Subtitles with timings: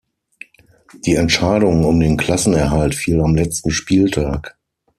[1.05, 4.57] Die Entscheidung um den Klassenerhalt fiel am letzten Spieltag.